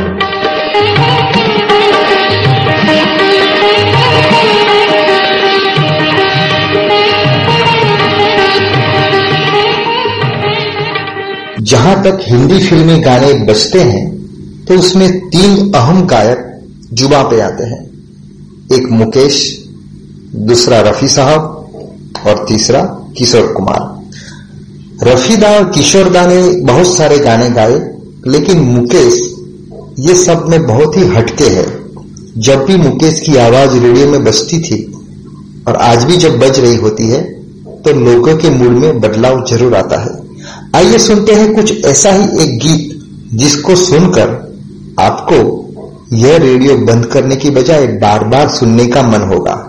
जहाँ 11.87 12.03
तक 12.05 12.19
हिंदी 12.23 12.59
फिल्मी 12.61 12.99
गाने 13.01 13.33
बजते 13.47 13.81
हैं 13.81 14.65
तो 14.67 14.75
उसमें 14.75 15.09
तीन 15.31 15.73
अहम 15.73 16.01
गायक 16.07 16.41
जुबा 16.93 17.23
पे 17.23 17.41
आते 17.41 17.65
हैं। 17.65 17.79
एक 18.75 18.89
मुकेश, 18.93 19.37
दूसरा 20.49 20.81
रफी 20.81 21.09
साहब 21.09 22.25
और 22.27 22.45
तीसरा 22.49 22.81
किशोर 23.19 23.53
कुमार। 23.53 23.85
रफी 25.03 25.37
दा 25.37 25.51
और 25.51 25.71
किशोर 25.71 26.11
दा 26.11 26.27
ने 26.27 26.41
बहुत 26.65 26.97
सारे 26.97 27.19
गाने 27.21 27.49
गाए, 27.53 27.79
लेकिन 28.27 28.61
मुकेश 28.73 29.21
ये 30.01 30.15
सब 30.17 30.45
में 30.49 30.67
बहुत 30.67 30.97
ही 30.97 31.07
हटके 31.09 31.55
है। 31.55 31.67
जब 32.41 32.65
भी 32.65 32.77
मुकेश 32.79 33.21
की 33.21 33.37
आवाज़ 33.39 33.79
रेडियो 33.79 34.07
में 34.09 34.25
बजती 34.25 34.59
थी, 34.61 34.83
और 35.69 35.77
आज 35.85 36.05
भी 36.05 36.17
जब 36.19 36.39
बज 36.41 36.61
रही 36.61 36.77
होती 36.79 37.09
है 37.09 37.25
तो 37.83 37.99
लोगों 38.03 38.37
के 38.37 38.51
मूड 38.53 38.79
में 38.79 39.01
बदलाव 39.01 39.45
ज़रूर 39.47 39.75
आता 39.77 40.03
है। 40.03 40.26
आइए 40.77 40.99
सुनते 40.99 41.33
हैं 41.33 41.55
कुछ 41.55 41.85
ऐसा 41.85 42.11
ही 42.13 42.25
एक 42.43 42.59
गीत 42.59 43.01
जिसको 43.35 43.77
सुनकर 43.77 44.29
आपको 45.01 45.37
यह 46.13 46.37
रेडियो 46.37 46.77
बंद 46.77 47.07
करने 47.07 47.37
की 47.37 47.51
बजाय 47.51 47.87
बार 47.87 48.25
बार 48.25 48.49
सुनने 48.49 48.87
का 48.87 49.03
मन 49.03 49.23
होगा। 49.23 49.66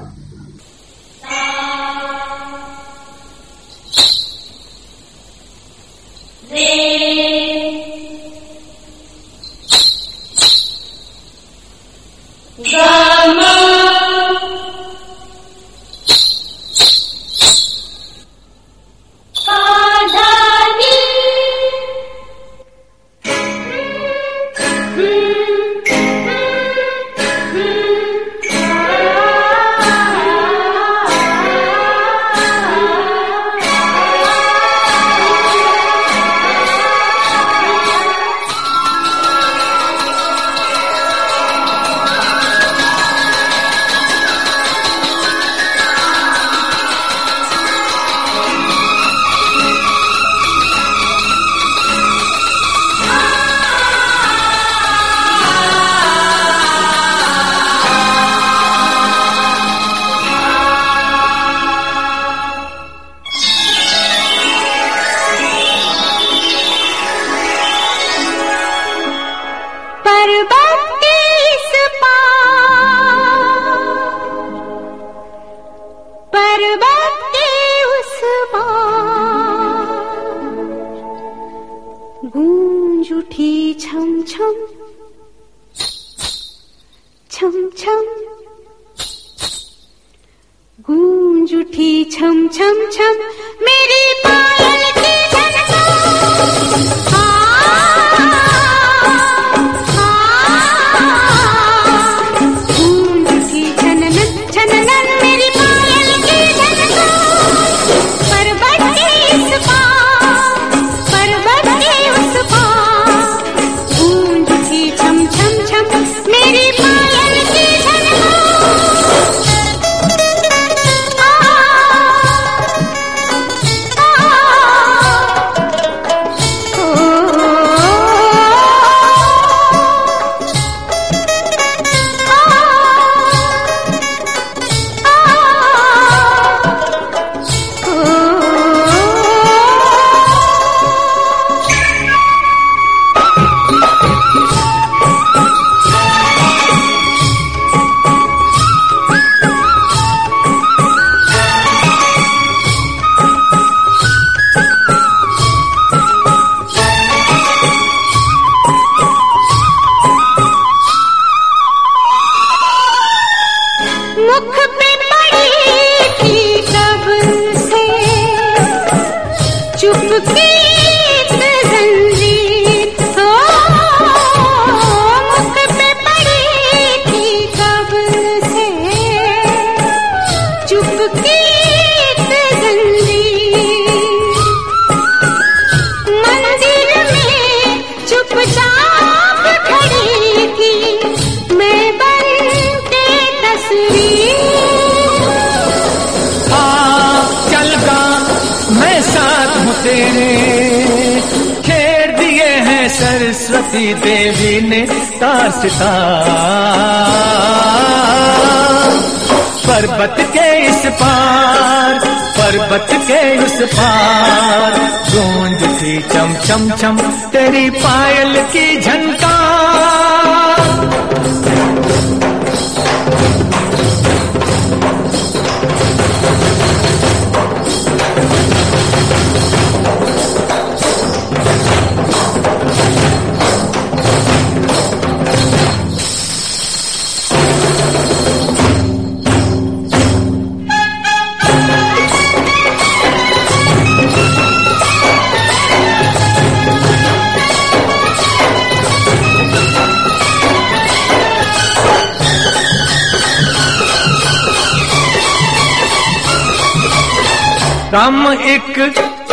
हम 258.08 258.28
एक 258.32 258.76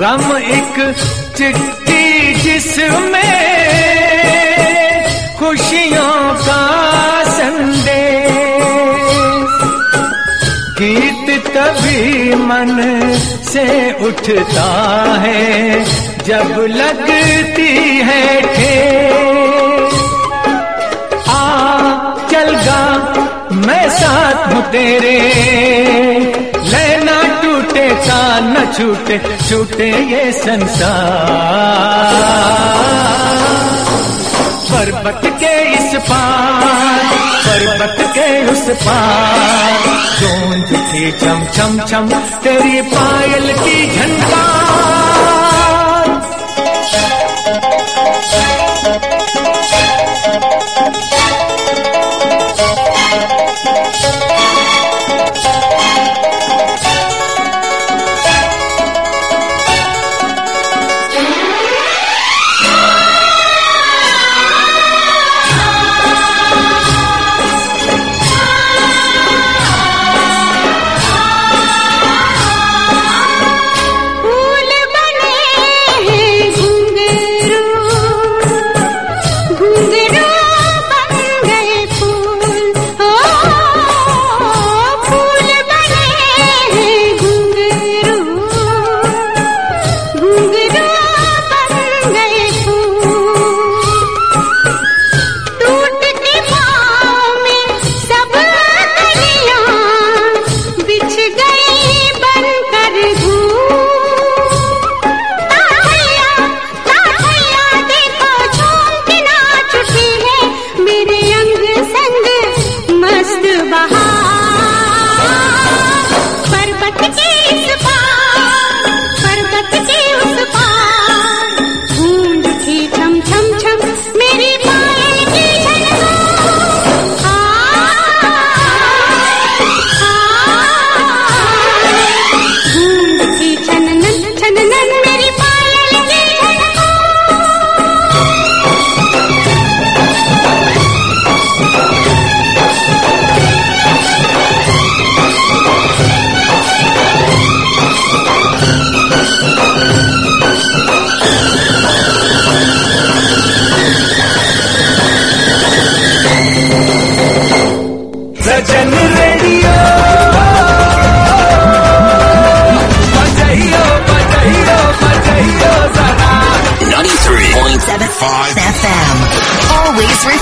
हम 0.05 0.37
एक 0.37 0.77
चिट्ठी 1.37 2.35
जिसमें 2.35 3.35
खुशियों 5.39 6.35
का 6.47 6.63
संदेश। 7.25 8.31
गीत 10.79 11.47
तभी 11.47 12.35
मन 12.35 12.79
से 13.51 13.67
उठता 14.07 14.67
है, 15.21 15.85
जब 16.25 16.51
लगती 16.71 17.73
है 18.09 18.25
ठेस 18.55 19.95
आ, 21.29 21.41
चल 22.31 22.51
गा, 22.67 22.83
मैं 23.67 23.89
साथ 23.91 24.47
हूँ 24.53 24.63
तेरे। 24.73 25.19
लेना 26.65 27.19
टूटे 27.43 27.89
का 28.07 28.23
न 28.41 28.67
छूटे 28.77 29.19
छूटे 29.49 29.91
ये 30.13 30.33
संसार। 30.33 31.99
पर्वत 34.73 35.21
के 35.43 35.53
इस 35.75 35.95
पार, 36.09 37.07
पर्वत 37.47 37.97
के 38.17 38.29
उस 38.53 38.65
पार, 38.83 39.89
गूंज 40.21 40.73
थी 40.93 41.11
चम 41.23 41.45
चम 41.57 41.79
चम 41.91 42.09
तेरी 42.45 42.81
पायल 42.95 43.53
की 43.63 43.79
झंडा 43.97 44.45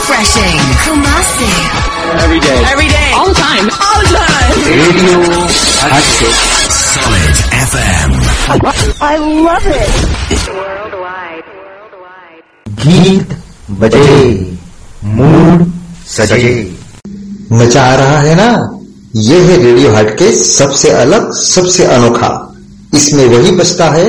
refreshing. 0.08 0.56
Kumasi. 0.84 1.48
Every 2.24 2.40
day. 2.40 2.58
Every 2.72 2.88
day. 2.88 3.08
All 3.14 3.28
the 3.28 3.34
time. 3.36 3.66
All 3.86 4.00
the 4.00 4.12
time. 4.16 4.54
Radio 4.68 5.18
हटके 5.92 6.30
Solid 6.76 7.36
FM. 7.58 8.10
I 9.08 9.16
love 9.48 9.66
it. 9.80 10.48
गीत 12.84 13.32
बजे 13.80 14.18
मूड 15.18 15.64
सजे 16.16 16.52
मज़ा 17.52 17.82
आ 17.82 17.94
रहा 18.00 18.18
है 18.20 18.34
ना 18.36 18.48
ये 19.28 19.38
है 19.48 19.56
रेडियो 19.62 19.94
हट 19.96 20.10
के 20.18 20.30
सबसे 20.44 20.90
अलग 21.04 21.30
सबसे 21.42 21.84
अनोखा 21.96 22.30
इसमें 22.94 23.24
वही 23.34 23.50
बचता 23.60 23.90
है 23.96 24.06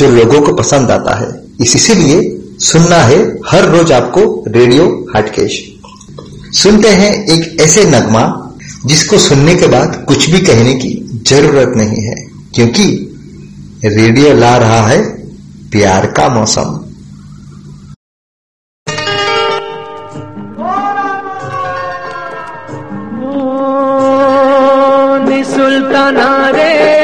जो 0.00 0.10
लोगों 0.16 0.40
को 0.48 0.52
पसंद 0.62 0.90
आता 0.90 1.14
है 1.18 1.28
इस- 1.66 1.76
इसीलिए 1.76 2.18
सुनना 2.60 2.96
है 3.02 3.18
हर 3.46 3.68
रोज 3.70 3.90
आपको 3.92 4.22
रेडियो 4.48 4.84
हटकेश। 5.16 5.58
सुनते 6.54 6.88
हैं 7.00 7.10
एक 7.26 7.60
ऐसे 7.60 7.84
नगमा 7.90 8.22
जिसको 8.86 9.18
सुनने 9.18 9.54
के 9.54 9.66
बाद 9.66 10.04
कुछ 10.08 10.28
भी 10.30 10.40
कहने 10.40 10.74
की 10.74 10.90
ज़रूरत 11.28 11.76
नहीं 11.76 12.02
है, 12.02 12.16
क्योंकि 12.54 12.86
रेडियो 13.86 14.34
ला 14.34 14.56
रहा 14.56 14.80
है 14.86 15.00
प्यार 15.72 16.06
का 16.12 16.28
मौसम। 16.30 16.84
सुल्ताना 25.48 26.28
रे 26.50 26.97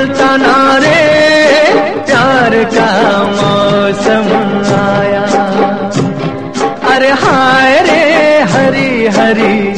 सुल्ताना 0.00 0.78
रे 0.78 1.00
प्यार 2.06 2.54
का 2.64 2.86
मौसम 3.32 4.28
आया। 4.76 5.24
अरे 6.94 7.10
हाय 7.10 7.74
रे, 7.80 8.04
हरी 8.52 9.06
हरी 9.06 9.74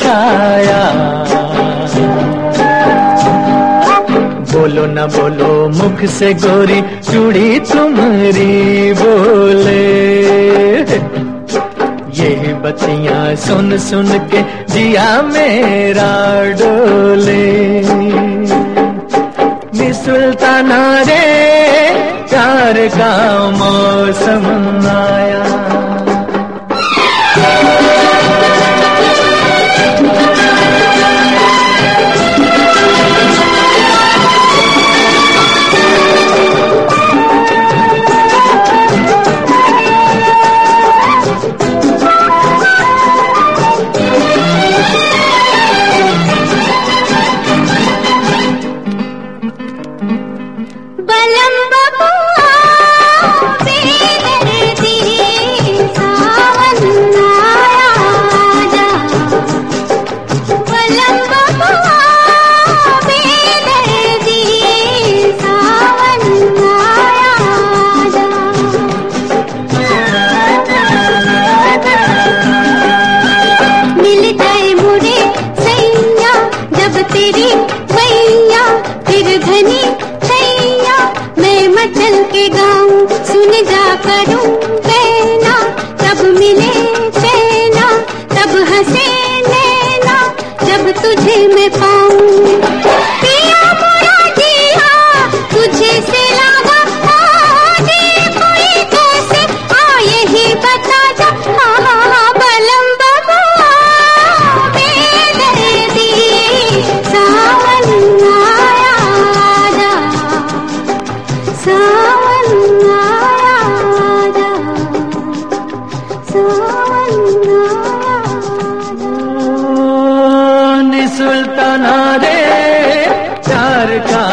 छाया। 0.00 0.80
बोलो 4.52 4.86
न 4.86 5.06
बोलो, 5.06 5.68
मुख 5.68 6.04
से 6.10 6.34
गोरी 6.34 6.80
चूड़ी 7.12 7.60
तुम्हारी 7.60 8.92
बोले। 8.92 9.86
ये 12.22 12.54
बतिया 12.54 13.34
सुन 13.34 13.78
सुन 13.78 14.18
के 14.18 14.42
जिया 14.74 15.22
मेरा 15.22 16.12
डोले। 16.50 18.39
सुल्ताना 19.94 20.80
रे 21.08 21.22
प्यार 22.30 22.76
का 22.96 23.12
मौसम 23.60 24.44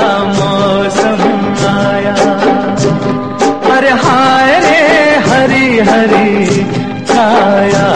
मौसम 0.07 1.19
आया। 1.67 2.15
अरे 3.75 3.89
हाय 3.89 4.51
रे, 4.59 4.79
हरी 5.29 5.79
हरी 5.79 6.47
छाया। 7.05 7.87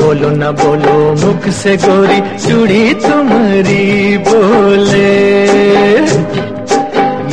बोलो 0.00 0.30
न 0.30 0.56
बोलो, 0.62 1.26
मुख 1.26 1.48
से 1.48 1.76
गोरी 1.76 2.20
चूड़ी 2.20 2.94
तुम्हारी 2.94 4.18
बोले। 4.18 5.14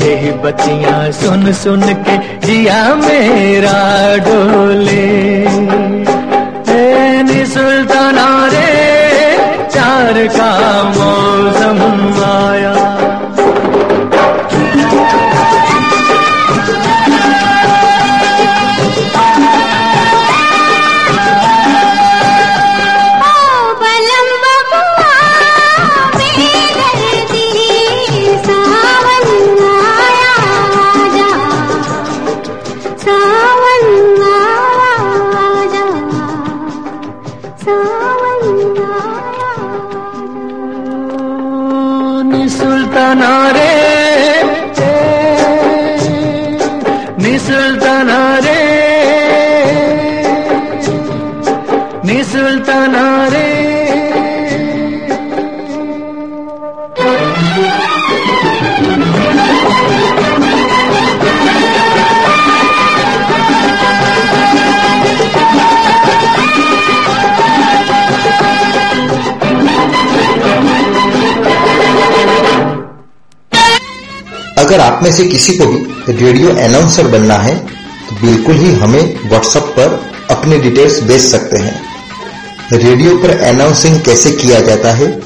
यही 0.05 0.31
बतियाँ 0.31 1.11
सुन 1.11 1.53
सुन 1.53 1.81
के 1.81 2.17
जिया 2.47 2.95
मेरा 2.95 3.79
डोले। 4.17 5.31
सुल्ताना 7.51 7.90
का 10.83 12.90
में 75.03 75.11
से 75.11 75.25
किसी 75.25 75.57
को 75.57 75.65
भी 75.65 76.13
रेडियो 76.13 76.49
अनाउंसर 76.59 77.07
बनना 77.07 77.33
है 77.33 77.67
तो 78.09 78.21
बिल्कुल 78.21 78.55
ही 78.55 78.73
हमें 78.73 79.29
व्हाट्सएप 79.29 79.63
पर 79.63 80.11
अपने 80.31 80.59
डिटेल्स 80.59 81.03
भेज 81.03 81.21
सकते 81.21 81.57
हैं। 81.57 81.81
रेडियो 82.73 83.17
पर 83.17 83.43
अनाउंसिंग 83.43 84.01
कैसे 84.01 84.31
किया 84.31 84.59
जाता 84.59 84.91
है 84.91 85.21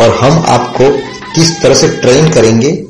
और 0.00 0.14
हम 0.14 0.44
आपको 0.48 0.98
किस 1.34 1.62
तरह 1.62 1.74
से 1.74 1.88
ट्रेन 1.88 2.30
करेंगे? 2.30 2.86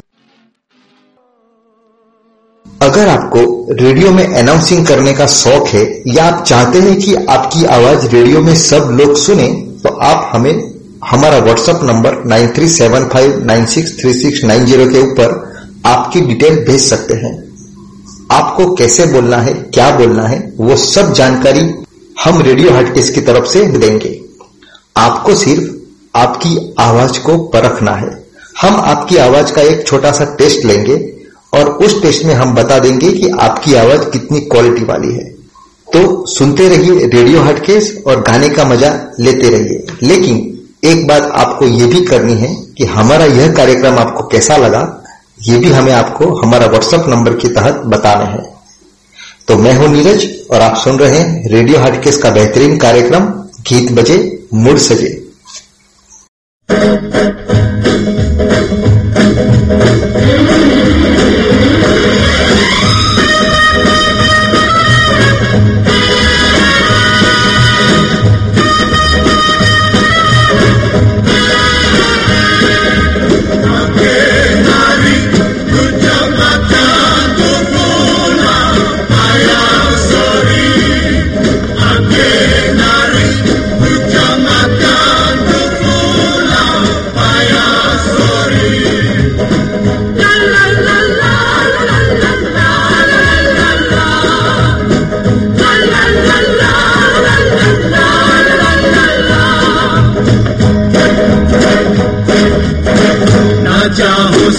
अगर 2.83 3.09
आपको 3.09 3.75
रेडियो 3.75 4.11
में 4.11 4.35
अनाउंसिंग 4.35 4.87
करने 4.87 5.13
का 5.13 5.27
शौक 5.27 5.69
है 5.69 6.03
या 6.07 6.25
आप 6.25 6.45
चाहते 6.45 6.79
हैं 6.79 6.97
कि 6.97 7.15
आपकी 7.15 7.65
आवाज़ 7.65 8.07
रेडियो 8.07 8.41
में 8.41 8.57
सब 8.57 8.97
लोग 9.01 9.17
सुने 9.17 9.79
तो 9.83 9.89
आप 9.89 10.31
हमें, 10.35 10.73
हमारा 11.07 11.39
व्हाट्सएप 11.39 11.81
नंबर 11.83 12.29
9375963690 12.29 14.93
के 14.93 15.03
ऊपर 15.03 15.48
आपकी 15.89 16.21
डिटेल 16.21 16.65
भेज 16.65 16.81
सकते 16.81 17.15
हैं। 17.15 17.49
आपको 18.31 18.75
कैसे 18.75 19.07
बोलना 19.07 19.37
है, 19.37 19.53
क्या 19.53 19.91
बोलना 19.91 20.23
है, 20.23 20.53
वो 20.57 20.77
सब 20.77 21.13
जानकारी 21.13 21.75
हम 22.25 22.43
रेडियो 22.43 22.73
हटकेस 22.73 23.11
की 23.11 23.21
तरफ़ 23.21 23.45
से 23.45 23.65
देंगे। 23.65 24.21
आपको 24.97 25.35
सिर्फ़ 25.35 25.71
आपकी 26.15 26.75
आवाज़ 26.79 27.19
को 27.19 27.39
परखना 27.39 27.91
है। 27.91 28.27
हम 28.63 28.77
आपकी 28.77 29.17
आवाज़ 29.17 29.53
का 29.53 29.63
एक 29.63 29.87
छोटा 29.87 30.13
सा 30.13 30.25
टेस्ट 30.25 30.65
लेंगे 30.65 31.15
और 31.55 31.69
उस 31.69 32.03
टेस्ट 32.03 32.25
में 32.25 32.35
हम 32.35 32.55
बता 32.55 32.79
देंगे 32.79 33.13
कि 33.13 33.29
आपकी 33.29 33.75
आवाज़ 33.75 34.01
कितनी 34.01 34.41
क्वालिटी 34.41 34.85
वाली 34.85 35.13
है। 35.13 35.25
तो 35.89 36.27
सुनते 36.27 36.69
रहिए 36.69 37.07
रेडियो 37.07 37.43
हटकेस 37.43 38.03
और 38.07 38.21
गाने 38.21 38.49
का 38.49 38.65
मज़ा 38.65 39.13
लेते 39.21 39.49
रहिए। 39.49 39.87
लेकिन 40.03 40.59
एक 40.85 41.07
बात 41.07 41.23
आपको 41.23 41.65
ये 41.65 41.87
भी 41.87 42.01
करनी 42.01 42.35
है 42.35 42.55
कि 42.79 42.85
हमारा 42.85 43.25
यह 43.25 43.53
कार्यक्रम 43.53 43.99
आपको 43.99 44.25
कैसा 44.29 44.57
लगा 44.57 44.98
ये 45.43 45.59
भी 45.59 45.71
हमें 45.73 45.93
आपको 45.93 46.35
हमारा 46.35 46.67
व्हाट्सएप 46.67 47.05
नंबर 47.09 47.35
के 47.35 47.49
तहत 47.49 47.83
बताने 47.87 48.25
हैं। 48.25 48.45
तो 49.49 49.57
मैं 49.59 49.75
हूँ 49.75 49.89
नीरज 49.89 50.27
और 50.51 50.61
आप 50.61 50.77
सुन 50.77 50.99
रहे 50.99 51.19
हैं 51.19 51.51
रेडियो 51.51 51.81
हटकेस 51.81 52.17
का 52.17 52.31
बेहतरीन 52.31 52.77
कार्यक्रम 52.79 53.27
गीत 53.69 53.93
बजे, 53.93 54.47
मुड़ 54.55 54.79
सजे। 54.79 55.15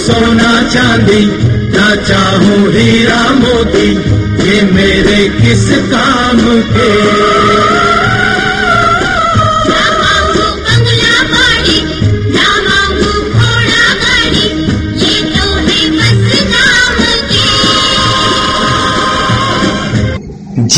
सोना 0.10 0.52
चांदी 0.74 1.26
ना 1.74 1.88
चाहूँ 2.10 2.60
हीरा 2.74 3.22
मोती 3.40 3.90
ये 4.46 4.62
मेरे 4.74 5.18
किस 5.42 5.66
काम 5.92 6.40
के? 6.74 7.69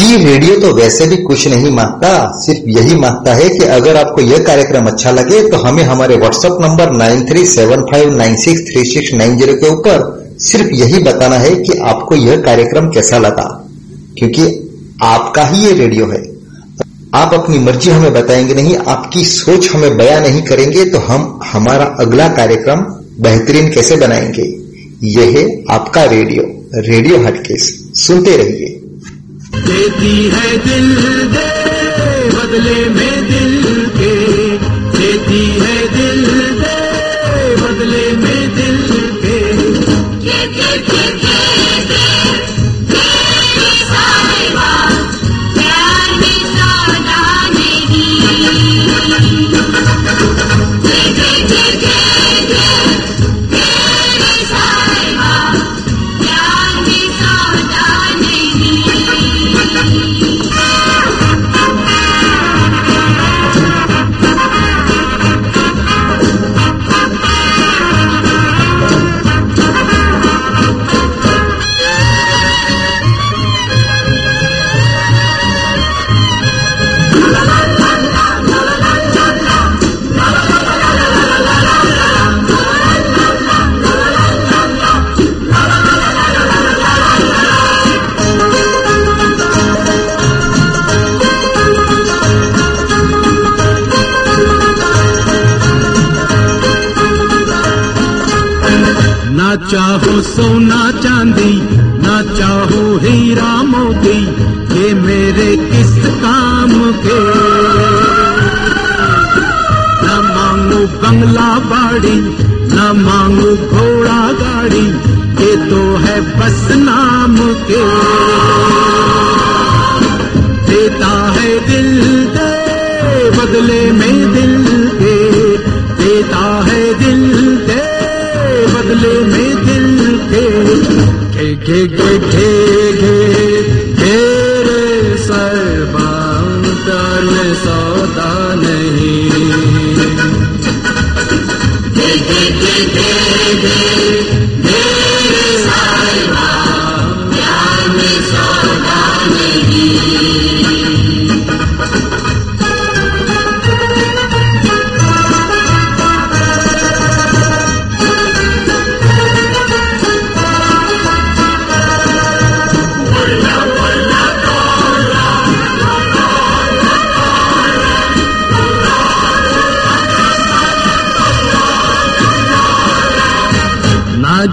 जी 0.01 0.15
रेडियो 0.17 0.55
तो 0.55 0.73
वैसे 0.73 1.05
भी 1.07 1.17
कुछ 1.17 1.47
नहीं 1.47 1.71
माँगता, 1.71 2.09
सिर्फ़ 2.35 2.69
यही 2.69 2.95
माँगता 2.95 3.33
है 3.33 3.49
कि 3.49 3.65
अगर 3.65 3.97
आपको 3.97 4.21
यह 4.21 4.37
कार्यक्रम 4.37 4.85
अच्छा 4.85 5.11
लगे 5.11 5.41
तो 5.49 5.57
हमें 5.57 5.83
हमारे 5.83 6.15
WhatsApp 6.15 6.57
number 6.61 6.91
nine 6.91 7.25
three 7.25 7.45
seven 7.45 7.81
five 7.81 8.15
nine 8.17 8.35
six 8.35 8.61
three 8.61 8.83
six 8.83 9.13
nine 9.13 9.37
zero 9.37 9.53
के 9.53 9.69
ऊपर 9.69 10.35
सिर्फ़ 10.39 10.73
यही 10.73 10.99
बताना 10.99 11.35
है 11.35 11.55
कि 11.55 11.77
आपको 11.77 12.15
यह 12.15 12.41
कार्यक्रम 12.41 12.89
कैसा 12.89 13.17
लगा। 13.17 13.45
क्योंकि 14.17 14.47
आपका 15.03 15.43
ही 15.43 15.65
ये 15.65 15.73
रेडियो 15.73 16.07
है। 16.07 16.23
आप 17.13 17.33
अपनी 17.33 17.59
मर्ज़ी 17.59 17.91
हमें 17.91 18.13
बताएँगे 18.13 18.53
नहीं, 18.53 18.75
आपकी 18.77 19.23
सोच 19.25 19.69
हमें 19.69 19.97
बयां 19.97 20.21
नहीं 20.21 20.41
करेंगे 20.41 20.85
तो 20.85 20.99
हम, 20.99 21.39
हमारा 21.53 21.85
अगला 21.99 22.27
कार्यक्रम 22.27 22.85
बेहतरीन 23.21 23.69
कैसे 23.69 23.95
बनाएँगे? 23.95 24.49
यह 25.03 25.37
है 25.37 25.47
आपका 25.69 26.03
रेडियो 26.03 26.43
रेडियो 26.81 27.23
हटकेस। 27.23 27.73
सुनते 27.95 28.37
रहिए। 28.37 28.70
देती 29.67 30.13
है 30.35 30.49
दिल 30.67 30.87
दे 31.35 31.49
बदले 32.35 32.79
में 32.97 33.20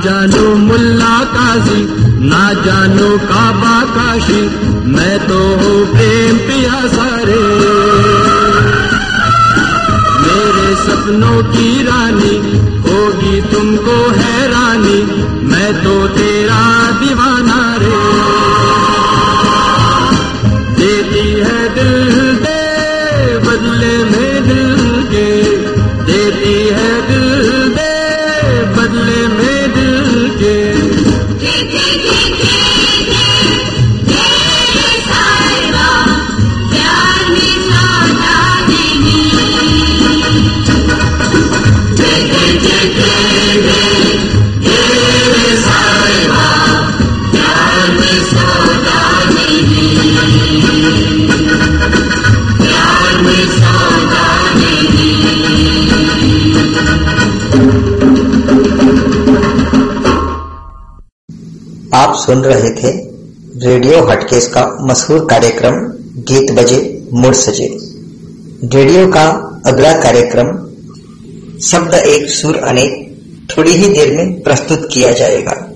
जानो 0.04 0.54
मुल्ला 0.54 1.16
काजी 1.24 1.80
ना 2.28 2.42
जानो 2.64 3.08
काबा 3.18 3.76
काशी, 3.94 4.40
मैं 4.90 5.18
तो 5.28 5.38
हूँ 5.58 5.78
प्रेम 5.92 6.36
पिया 6.38 6.80
सारे। 6.86 7.40
मेरे 10.22 10.74
सपनों 10.76 11.42
की 11.42 11.82
रानी, 11.82 12.36
होगी 12.86 13.40
तुमको 13.42 13.96
हैरानी, 14.18 15.00
मैं 15.44 15.72
तो 15.84 15.96
तेरा 16.08 16.87
सुन 62.28 62.42
रहे 62.42 62.70
थे 62.70 62.90
रेडियो 63.68 64.02
हटकेस 64.02 64.46
का 64.48 64.78
मशहूर 64.80 65.26
कार्यक्रम 65.30 65.74
गीत 66.22 66.50
बजे, 66.52 67.08
मुड़ 67.12 67.34
सजे। 67.34 67.78
रेडियो 68.64 69.06
का 69.08 69.24
अगला 69.66 69.92
कार्यक्रम 69.92 70.46
शब्द 71.60 71.94
एक 71.94 72.30
सुर 72.30 72.56
अनेक 72.56 73.16
थोड़ी 73.50 73.70
ही 73.70 73.88
देर 73.88 74.16
में 74.16 74.42
प्रस्तुत 74.42 74.88
किया 74.92 75.12
जाएगा। 75.12 75.67